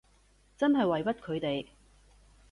[0.57, 1.67] 真係委屈佢哋